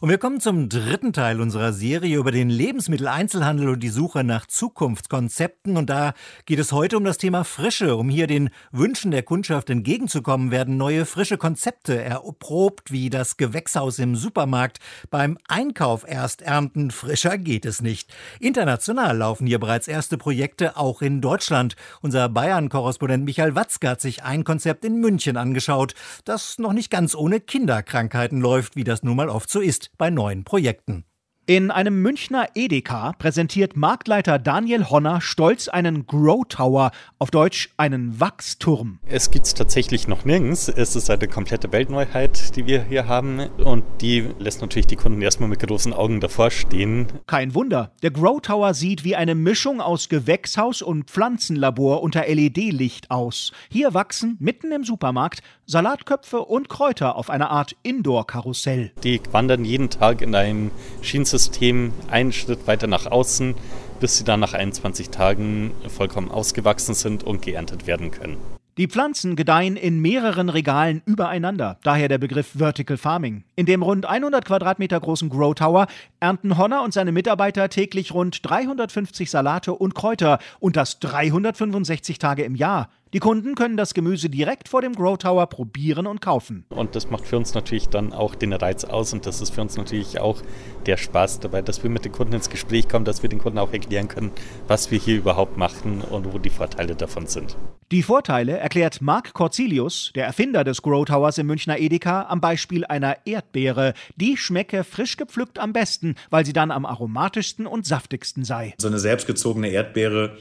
und 0.00 0.08
wir 0.08 0.16
kommen 0.16 0.40
zum 0.40 0.70
dritten 0.70 1.12
Teil 1.12 1.42
unserer 1.42 1.74
Serie 1.74 2.16
über 2.16 2.30
den 2.32 2.48
Lebensmitteleinzelhandel 2.48 3.68
und 3.68 3.80
die 3.80 3.90
Suche 3.90 4.24
nach 4.24 4.46
Zukunftskonzepten. 4.46 5.76
Und 5.76 5.90
da 5.90 6.14
geht 6.46 6.58
es 6.58 6.72
heute 6.72 6.96
um 6.96 7.04
das 7.04 7.18
Thema 7.18 7.44
Frische. 7.44 7.96
Um 7.96 8.08
hier 8.08 8.26
den 8.26 8.48
Wünschen 8.72 9.10
der 9.10 9.22
Kundschaft 9.22 9.68
entgegenzukommen, 9.68 10.50
werden 10.50 10.78
neue 10.78 11.04
frische 11.04 11.36
Konzepte 11.36 12.00
erprobt, 12.00 12.90
wie 12.90 13.10
das 13.10 13.36
Gewächshaus 13.36 13.98
im 13.98 14.16
Supermarkt. 14.16 14.78
Beim 15.10 15.36
Einkauf 15.48 16.08
erst 16.08 16.40
ernten, 16.40 16.90
frischer 16.90 17.36
geht 17.36 17.66
es 17.66 17.82
nicht. 17.82 18.10
International 18.40 19.18
laufen 19.18 19.46
hier 19.46 19.60
bereits 19.60 19.86
erste 19.86 20.16
Projekte, 20.16 20.78
auch 20.78 21.02
in 21.02 21.20
Deutschland. 21.20 21.76
Unser 22.00 22.30
Bayern-Korrespondent 22.30 23.26
Michael 23.26 23.54
Watzke 23.54 23.90
hat 23.90 24.00
sich 24.00 24.22
ein 24.22 24.44
Konzept 24.44 24.86
in 24.86 24.98
München 24.98 25.36
angeschaut, 25.36 25.92
das 26.24 26.58
noch 26.58 26.72
nicht 26.72 26.90
ganz 26.90 27.14
ohne 27.14 27.38
Kinderkrankheiten 27.38 28.40
läuft, 28.40 28.76
wie 28.76 28.84
das 28.84 29.02
nun 29.02 29.16
mal 29.16 29.28
oft 29.28 29.50
so 29.50 29.60
ist 29.60 29.89
bei 29.98 30.10
neuen 30.10 30.44
Projekten. 30.44 31.04
In 31.50 31.72
einem 31.72 32.00
Münchner 32.00 32.46
Edeka 32.54 33.12
präsentiert 33.18 33.76
Marktleiter 33.76 34.38
Daniel 34.38 34.88
Honner 34.88 35.20
stolz 35.20 35.66
einen 35.66 36.06
Grow 36.06 36.44
Tower, 36.48 36.92
auf 37.18 37.32
Deutsch 37.32 37.70
einen 37.76 38.20
Wachsturm. 38.20 39.00
Es 39.08 39.32
gibt 39.32 39.46
es 39.46 39.54
tatsächlich 39.54 40.06
noch 40.06 40.24
nirgends. 40.24 40.68
Es 40.68 40.94
ist 40.94 41.10
eine 41.10 41.26
komplette 41.26 41.72
Weltneuheit, 41.72 42.54
die 42.54 42.66
wir 42.66 42.84
hier 42.84 43.08
haben 43.08 43.40
und 43.64 43.82
die 44.00 44.28
lässt 44.38 44.60
natürlich 44.60 44.86
die 44.86 44.94
Kunden 44.94 45.20
erstmal 45.22 45.48
mit 45.48 45.58
großen 45.58 45.92
Augen 45.92 46.20
davor 46.20 46.52
stehen. 46.52 47.08
Kein 47.26 47.52
Wunder, 47.52 47.90
der 48.04 48.12
Grow 48.12 48.40
Tower 48.40 48.72
sieht 48.72 49.02
wie 49.02 49.16
eine 49.16 49.34
Mischung 49.34 49.80
aus 49.80 50.08
Gewächshaus 50.08 50.82
und 50.82 51.10
Pflanzenlabor 51.10 52.04
unter 52.04 52.28
LED-Licht 52.28 53.10
aus. 53.10 53.50
Hier 53.68 53.92
wachsen 53.92 54.36
mitten 54.38 54.70
im 54.70 54.84
Supermarkt 54.84 55.40
Salatköpfe 55.66 56.42
und 56.42 56.68
Kräuter 56.68 57.16
auf 57.16 57.28
einer 57.28 57.50
Art 57.50 57.74
Indoor-Karussell. 57.82 58.92
Die 59.02 59.20
wandern 59.32 59.64
jeden 59.64 59.90
Tag 59.90 60.22
in 60.22 60.36
ein 60.36 60.70
Schienensystem 61.02 61.39
System 61.40 61.92
einen 62.08 62.32
Schritt 62.32 62.66
weiter 62.66 62.86
nach 62.86 63.06
außen, 63.06 63.54
bis 63.98 64.18
sie 64.18 64.24
dann 64.24 64.40
nach 64.40 64.52
21 64.52 65.08
Tagen 65.08 65.72
vollkommen 65.88 66.30
ausgewachsen 66.30 66.94
sind 66.94 67.24
und 67.24 67.40
geerntet 67.40 67.86
werden 67.86 68.10
können. 68.10 68.36
Die 68.76 68.86
Pflanzen 68.86 69.36
gedeihen 69.36 69.76
in 69.76 70.00
mehreren 70.00 70.48
Regalen 70.48 71.02
übereinander, 71.04 71.78
daher 71.82 72.08
der 72.08 72.18
Begriff 72.18 72.52
Vertical 72.56 72.96
Farming. 72.96 73.44
In 73.56 73.66
dem 73.66 73.82
rund 73.82 74.06
100 74.06 74.44
Quadratmeter 74.44 75.00
großen 75.00 75.28
Grow 75.28 75.54
Tower 75.54 75.86
ernten 76.20 76.56
Honner 76.56 76.82
und 76.82 76.94
seine 76.94 77.12
Mitarbeiter 77.12 77.68
täglich 77.68 78.14
rund 78.14 78.48
350 78.48 79.30
Salate 79.30 79.74
und 79.74 79.94
Kräuter 79.94 80.38
und 80.60 80.76
das 80.76 80.98
365 81.00 82.18
Tage 82.18 82.44
im 82.44 82.54
Jahr. 82.54 82.90
Die 83.12 83.18
Kunden 83.18 83.56
können 83.56 83.76
das 83.76 83.92
Gemüse 83.92 84.30
direkt 84.30 84.68
vor 84.68 84.82
dem 84.82 84.92
Grow 84.94 85.18
Tower 85.18 85.48
probieren 85.48 86.06
und 86.06 86.20
kaufen. 86.20 86.64
Und 86.68 86.94
das 86.94 87.10
macht 87.10 87.26
für 87.26 87.36
uns 87.36 87.54
natürlich 87.54 87.88
dann 87.88 88.12
auch 88.12 88.36
den 88.36 88.52
Reiz 88.52 88.84
aus 88.84 89.12
und 89.12 89.26
das 89.26 89.40
ist 89.40 89.50
für 89.50 89.62
uns 89.62 89.76
natürlich 89.76 90.20
auch 90.20 90.40
der 90.86 90.96
Spaß 90.96 91.40
dabei, 91.40 91.60
dass 91.60 91.82
wir 91.82 91.90
mit 91.90 92.04
den 92.04 92.12
Kunden 92.12 92.34
ins 92.34 92.50
Gespräch 92.50 92.88
kommen, 92.88 93.04
dass 93.04 93.24
wir 93.24 93.28
den 93.28 93.40
Kunden 93.40 93.58
auch 93.58 93.72
erklären 93.72 94.06
können, 94.06 94.30
was 94.68 94.92
wir 94.92 94.98
hier 95.00 95.16
überhaupt 95.16 95.56
machen 95.56 96.02
und 96.02 96.32
wo 96.32 96.38
die 96.38 96.50
Vorteile 96.50 96.94
davon 96.94 97.26
sind. 97.26 97.56
Die 97.90 98.04
Vorteile 98.04 98.56
erklärt 98.56 99.02
Marc 99.02 99.34
Corzilius, 99.34 100.12
der 100.14 100.24
Erfinder 100.24 100.62
des 100.62 100.80
Grow 100.80 101.04
Towers 101.04 101.38
im 101.38 101.48
Münchner 101.48 101.80
Edeka, 101.80 102.26
am 102.28 102.40
Beispiel 102.40 102.84
einer 102.84 103.16
Erdbeere. 103.24 103.94
Die 104.14 104.36
schmecke 104.36 104.84
frisch 104.84 105.16
gepflückt 105.16 105.58
am 105.58 105.72
besten, 105.72 106.14
weil 106.30 106.46
sie 106.46 106.52
dann 106.52 106.70
am 106.70 106.86
aromatischsten 106.86 107.66
und 107.66 107.86
saftigsten 107.86 108.44
sei. 108.44 108.74
So 108.78 108.86
eine 108.86 109.00
selbstgezogene 109.00 109.70
Erdbeere 109.70 110.36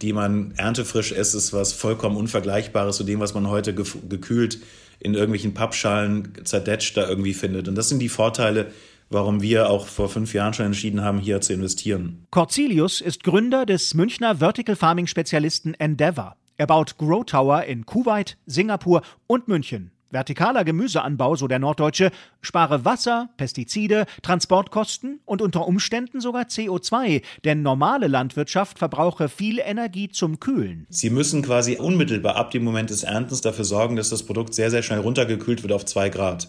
die 0.00 0.12
man 0.12 0.52
erntefrisch 0.56 1.12
isst, 1.12 1.34
ist 1.34 1.52
was 1.52 1.72
vollkommen 1.72 2.16
Unvergleichbares 2.16 2.96
zu 2.96 3.04
dem, 3.04 3.20
was 3.20 3.34
man 3.34 3.48
heute 3.48 3.74
gekühlt 3.74 4.58
in 4.98 5.14
irgendwelchen 5.14 5.54
Pappschalen 5.54 6.32
zerdetscht 6.44 6.96
da 6.96 7.08
irgendwie 7.08 7.34
findet. 7.34 7.68
Und 7.68 7.74
das 7.74 7.88
sind 7.88 8.00
die 8.00 8.08
Vorteile, 8.08 8.72
warum 9.10 9.42
wir 9.42 9.70
auch 9.70 9.86
vor 9.86 10.08
fünf 10.08 10.34
Jahren 10.34 10.54
schon 10.54 10.66
entschieden 10.66 11.02
haben, 11.02 11.18
hier 11.18 11.40
zu 11.40 11.52
investieren. 11.52 12.26
Corzilius 12.30 13.00
ist 13.00 13.22
Gründer 13.22 13.66
des 13.66 13.94
Münchner 13.94 14.36
Vertical 14.36 14.76
Farming 14.76 15.06
Spezialisten 15.06 15.74
Endeavor. 15.74 16.36
Er 16.56 16.66
baut 16.66 16.96
Grow 16.96 17.24
Tower 17.24 17.64
in 17.64 17.84
Kuwait, 17.84 18.38
Singapur 18.46 19.02
und 19.26 19.46
München. 19.46 19.90
Vertikaler 20.10 20.64
Gemüseanbau, 20.64 21.36
so 21.36 21.48
der 21.48 21.58
Norddeutsche, 21.58 22.10
spare 22.40 22.84
Wasser, 22.84 23.28
Pestizide, 23.36 24.06
Transportkosten 24.22 25.20
und 25.24 25.42
unter 25.42 25.66
Umständen 25.66 26.20
sogar 26.20 26.44
CO2, 26.44 27.22
denn 27.44 27.62
normale 27.62 28.06
Landwirtschaft 28.06 28.78
verbrauche 28.78 29.28
viel 29.28 29.58
Energie 29.58 30.08
zum 30.08 30.38
Kühlen. 30.40 30.86
Sie 30.88 31.10
müssen 31.10 31.42
quasi 31.42 31.76
unmittelbar 31.76 32.36
ab 32.36 32.50
dem 32.52 32.64
Moment 32.64 32.90
des 32.90 33.02
Erntens 33.02 33.40
dafür 33.40 33.64
sorgen, 33.64 33.96
dass 33.96 34.10
das 34.10 34.22
Produkt 34.22 34.54
sehr, 34.54 34.70
sehr 34.70 34.82
schnell 34.82 35.00
runtergekühlt 35.00 35.62
wird 35.62 35.72
auf 35.72 35.84
zwei 35.84 36.08
Grad. 36.08 36.48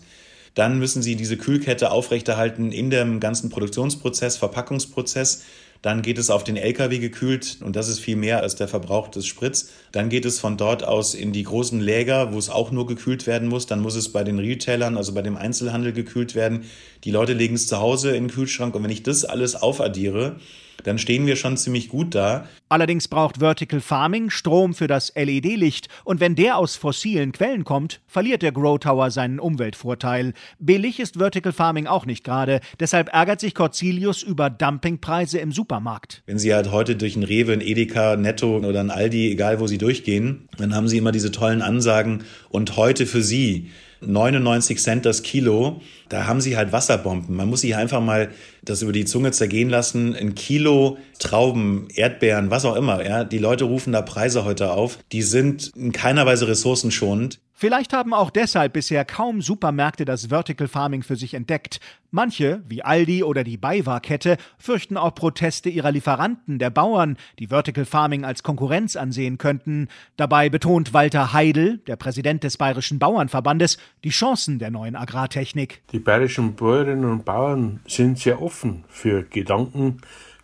Dann 0.58 0.80
müssen 0.80 1.04
Sie 1.04 1.16
diese 1.16 1.38
Kühlkette 1.38 1.92
aufrechterhalten 1.92 2.72
in 2.72 2.90
dem 2.90 3.20
ganzen 3.20 3.52
Produktionsprozess, 3.52 4.38
Verpackungsprozess. 4.38 5.44
Dann 5.82 6.02
geht 6.02 6.18
es 6.18 6.30
auf 6.30 6.44
den 6.44 6.58
LKW 6.58 7.00
gekühlt 7.00 7.60
und 7.64 7.76
das 7.76 7.88
ist 7.88 8.00
viel 8.00 8.16
mehr 8.16 8.42
als 8.42 8.56
der 8.56 8.68
Verbrauch 8.68 9.08
des 9.08 9.26
Spritz. 9.26 9.70
Dann 9.92 10.10
geht 10.10 10.26
es 10.26 10.40
von 10.40 10.58
dort 10.58 10.84
aus 10.84 11.14
in 11.14 11.32
die 11.32 11.44
großen 11.44 11.80
Läger, 11.80 12.34
wo 12.34 12.38
es 12.38 12.50
auch 12.50 12.72
nur 12.72 12.88
gekühlt 12.88 13.28
werden 13.28 13.48
muss. 13.48 13.66
Dann 13.66 13.82
muss 13.82 13.96
es 13.96 14.12
bei 14.12 14.24
den 14.24 14.40
Retailern, 14.40 14.98
also 14.98 15.14
bei 15.14 15.22
dem 15.22 15.38
Einzelhandel 15.38 15.94
gekühlt 15.94 16.36
werden. 16.36 16.66
Die 17.04 17.12
Leute 17.12 17.34
legen 17.34 17.56
es 17.56 17.68
zu 17.68 17.78
Hause 17.78 18.16
in 18.16 18.26
den 18.26 18.34
Kühlschrank 18.34 18.76
und 18.76 18.84
wenn 18.84 18.92
ich 18.92 19.04
das 19.04 19.26
alles 19.26 19.56
aufaddiere, 19.56 20.38
dann 20.88 20.98
stehen 20.98 21.26
wir 21.26 21.36
schon 21.36 21.58
ziemlich 21.58 21.90
gut 21.90 22.16
da. 22.16 22.48
Allerdings 22.70 23.10
braucht 23.10 23.40
Vertical 23.40 23.82
Farming 23.82 24.30
Strom 24.30 24.74
für 24.74 24.88
das 24.88 25.12
LED-Licht 25.16 25.90
und 26.06 26.22
wenn 26.22 26.36
der 26.36 26.58
aus 26.58 26.78
fossilen 26.78 27.34
Quellen 27.34 27.66
kommt, 27.66 28.00
verliert 28.08 28.42
der 28.42 28.54
Grow 28.54 28.80
Tower 28.80 29.12
seinen 29.12 29.40
Umweltvorteil. 29.40 30.34
Billig 30.60 31.02
ist 31.02 31.18
Vertical 31.18 31.52
Farming 31.52 31.88
auch 31.88 32.06
nicht 32.06 32.24
gerade, 32.24 32.62
deshalb 32.80 33.14
ärgert 33.14 33.42
sich 33.42 33.54
Corzilius 33.54 34.24
über 34.24 34.50
Dumpingpreise 34.50 35.40
im 35.40 35.52
Supermarkt. 35.52 36.24
Wenn 36.26 36.40
Sie 36.40 36.54
halt 36.54 36.72
heute 36.72 36.96
durch 36.96 37.18
ein 37.18 37.24
Rewe, 37.24 37.52
ein 37.52 37.62
Edeka, 37.62 38.16
Netto 38.16 38.58
oder 38.58 38.80
ein 38.80 38.92
Aldi, 38.92 39.32
egal 39.32 39.60
wo 39.60 39.68
Sie 39.68 39.78
durchgehen, 39.78 40.48
dann 40.58 40.74
haben 40.74 40.88
Sie 40.88 40.98
immer 40.98 41.12
diese 41.12 41.32
tollen 41.32 41.62
Ansagen 41.62 42.24
und 42.50 42.78
heute 42.78 43.06
für 43.06 43.22
Sie 43.22 43.72
99 44.02 44.80
Cent 44.80 45.06
das 45.06 45.24
Kilo. 45.24 45.82
Da 46.10 46.28
haben 46.28 46.42
sie 46.42 46.58
halt 46.58 46.72
Wasserbomben. 46.72 47.36
Man 47.36 47.50
muss 47.50 47.62
sich 47.62 47.76
einfach 47.76 48.02
mal 48.02 48.30
das 48.64 48.82
über 48.82 48.92
die 48.92 49.06
Zunge 49.06 49.32
zergehen 49.32 49.70
lassen. 49.70 50.16
Ein 50.16 50.36
Kilo 50.36 50.98
Trauben, 51.20 51.88
Erdbeeren, 51.94 52.50
was 52.52 52.66
auch 52.66 52.76
immer. 52.76 53.06
Ja, 53.06 53.24
die 53.24 53.40
Leute 53.40 53.66
rufen 53.66 53.94
da 53.94 54.02
Preise 54.02 54.46
heute 54.46 54.72
auf. 54.72 55.00
Die 55.12 55.22
sind 55.22 55.72
in 55.76 55.92
keiner 55.92 56.26
Weise 56.26 56.48
ressourcenschonend. 56.48 57.40
Vielleicht 57.60 57.92
haben 57.92 58.14
auch 58.14 58.30
deshalb 58.30 58.74
bisher 58.74 59.04
kaum 59.04 59.42
Supermärkte 59.42 60.06
das 60.06 60.28
Vertical 60.28 60.68
Farming 60.68 61.02
für 61.02 61.16
sich 61.16 61.34
entdeckt. 61.34 61.80
Manche, 62.12 62.62
wie 62.68 62.84
Aldi 62.84 63.24
oder 63.24 63.44
die 63.44 63.58
BayWa-Kette, 63.58 64.38
fürchten 64.60 64.96
auch 64.96 65.16
Proteste 65.16 65.68
ihrer 65.68 65.92
Lieferanten, 65.92 66.60
der 66.60 66.70
Bauern, 66.70 67.18
die 67.40 67.48
Vertical 67.48 67.86
Farming 67.86 68.26
als 68.26 68.44
Konkurrenz 68.44 68.96
ansehen 68.96 69.40
könnten. 69.40 69.88
Dabei 70.18 70.50
betont 70.50 70.94
Walter 70.94 71.34
Heidel, 71.34 71.80
der 71.88 71.96
Präsident 71.96 72.44
des 72.44 72.58
Bayerischen 72.58 73.00
Bauernverbandes, 73.00 73.80
die 74.04 74.10
Chancen 74.10 74.60
der 74.60 74.70
neuen 74.70 74.96
Agrartechnik. 74.96 75.82
Die 75.94 76.00
bayerischen 76.00 76.54
Bäuerinnen 76.54 77.10
und 77.10 77.26
Bauern 77.26 77.80
sind 77.88 78.20
sehr 78.20 78.40
offen 78.40 78.84
für 78.88 79.24
Gedanken 79.24 79.98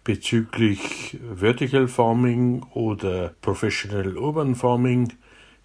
bezüglich 0.03 1.19
Vertical 1.35 1.87
Farming 1.87 2.63
oder 2.73 3.35
Professional 3.41 4.17
Urban 4.17 4.55
Farming 4.55 5.13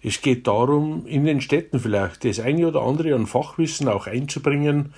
es 0.01 0.21
geht 0.21 0.47
darum, 0.47 1.05
in 1.05 1.25
den 1.25 1.41
Städten 1.41 1.79
vielleicht 1.79 2.23
das 2.23 2.39
eine 2.39 2.67
oder 2.67 2.81
andere 2.81 3.15
an 3.15 3.27
Fachwissen 3.27 3.87
auch 3.87 4.07
einzubringen, 4.07 4.93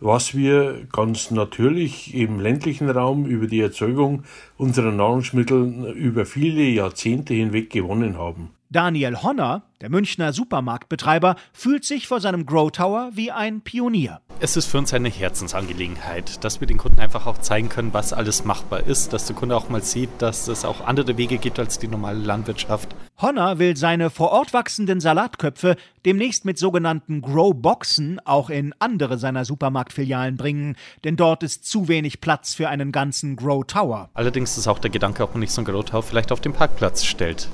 was 0.00 0.34
wir 0.34 0.86
ganz 0.90 1.30
natürlich 1.30 2.14
im 2.14 2.40
ländlichen 2.40 2.88
Raum 2.88 3.26
über 3.26 3.46
die 3.46 3.60
Erzeugung 3.60 4.24
unserer 4.56 4.92
Nahrungsmittel 4.92 5.92
über 5.94 6.24
viele 6.24 6.62
Jahrzehnte 6.62 7.34
hinweg 7.34 7.70
gewonnen 7.70 8.18
haben. 8.18 8.50
Daniel 8.72 9.16
Honner, 9.22 9.64
der 9.80 9.90
Münchner 9.90 10.32
Supermarktbetreiber, 10.32 11.34
fühlt 11.52 11.84
sich 11.84 12.06
vor 12.06 12.20
seinem 12.20 12.46
Grow 12.46 12.70
Tower 12.70 13.10
wie 13.14 13.32
ein 13.32 13.62
Pionier. 13.62 14.20
Es 14.38 14.56
ist 14.56 14.66
für 14.66 14.78
uns 14.78 14.94
eine 14.94 15.08
Herzensangelegenheit, 15.08 16.44
dass 16.44 16.60
wir 16.60 16.68
den 16.68 16.78
Kunden 16.78 17.00
einfach 17.00 17.26
auch 17.26 17.38
zeigen 17.38 17.68
können, 17.68 17.92
was 17.92 18.12
alles 18.12 18.44
machbar 18.44 18.86
ist, 18.86 19.12
dass 19.12 19.26
der 19.26 19.34
Kunde 19.34 19.56
auch 19.56 19.68
mal 19.70 19.82
sieht, 19.82 20.10
dass 20.18 20.46
es 20.46 20.64
auch 20.64 20.86
andere 20.86 21.18
Wege 21.18 21.38
gibt 21.38 21.58
als 21.58 21.80
die 21.80 21.88
normale 21.88 22.20
Landwirtschaft. 22.20 22.94
Honner 23.22 23.58
will 23.58 23.76
seine 23.76 24.08
vor 24.08 24.30
Ort 24.30 24.54
wachsenden 24.54 24.98
Salatköpfe 24.98 25.76
demnächst 26.06 26.46
mit 26.46 26.58
sogenannten 26.58 27.20
Grow-Boxen 27.20 28.18
auch 28.24 28.48
in 28.48 28.74
andere 28.78 29.18
seiner 29.18 29.44
Supermarktfilialen 29.44 30.38
bringen, 30.38 30.76
denn 31.04 31.16
dort 31.16 31.42
ist 31.42 31.66
zu 31.66 31.88
wenig 31.88 32.22
Platz 32.22 32.54
für 32.54 32.70
einen 32.70 32.92
ganzen 32.92 33.36
Grow 33.36 33.62
Tower. 33.66 34.08
Allerdings 34.14 34.56
ist 34.56 34.68
auch 34.68 34.78
der 34.78 34.90
Gedanke, 34.90 35.22
ob 35.22 35.34
man 35.34 35.40
nicht 35.40 35.52
so 35.52 35.60
einen 35.60 35.66
Grow 35.66 35.84
Tower 35.84 36.02
vielleicht 36.02 36.32
auf 36.32 36.40
dem 36.40 36.54
Parkplatz 36.54 37.04
stellt 37.04 37.48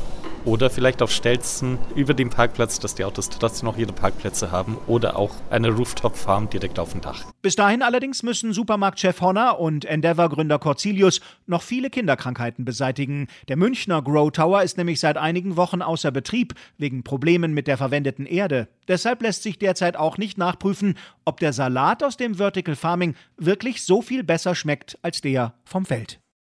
oder 0.46 0.70
vielleicht 0.70 1.02
auf 1.02 1.10
Stelzen 1.10 1.76
über 1.94 2.14
dem 2.14 2.30
Parkplatz, 2.30 2.78
dass 2.78 2.94
die 2.94 3.04
Autos 3.04 3.28
trotzdem 3.28 3.66
noch 3.66 3.76
ihre 3.76 3.92
Parkplätze 3.92 4.50
haben 4.50 4.78
oder 4.86 5.16
auch 5.16 5.34
eine 5.50 5.68
Rooftop-Farm 5.68 6.48
direkt 6.48 6.78
auf 6.78 6.92
dem 6.92 7.00
Dach. 7.02 7.24
Bis 7.42 7.56
dahin 7.56 7.82
allerdings 7.82 8.22
müssen 8.22 8.52
Supermarktchef 8.52 9.20
Honner 9.20 9.58
und 9.58 9.84
Endeavour-Gründer 9.84 10.58
Corzilius 10.58 11.20
noch 11.46 11.62
viele 11.62 11.90
Kinderkrankheiten 11.90 12.64
beseitigen. 12.64 13.26
Der 13.48 13.56
Münchner 13.56 14.00
Grow 14.02 14.30
Tower 14.30 14.62
ist 14.62 14.78
nämlich 14.78 15.00
seit 15.00 15.18
einigen 15.18 15.56
Wochen 15.56 15.82
außer 15.82 16.12
Betrieb 16.12 16.54
wegen 16.78 17.02
Problemen 17.02 17.52
mit 17.52 17.66
der 17.66 17.76
verwendeten 17.76 18.24
Erde. 18.24 18.68
Deshalb 18.88 19.22
lässt 19.22 19.42
sich 19.42 19.58
derzeit 19.58 19.96
auch 19.96 20.16
nicht 20.16 20.38
nachprüfen, 20.38 20.96
ob 21.24 21.40
der 21.40 21.52
Salat 21.52 22.04
aus 22.04 22.16
dem 22.16 22.36
Vertical 22.36 22.76
Farming 22.76 23.16
wirklich 23.36 23.84
so 23.84 24.00
viel 24.00 24.22
besser 24.22 24.54
schmeckt 24.54 24.96
als 25.02 25.20
der 25.20 25.54
vom 25.64 25.84
Feld. 25.84 26.20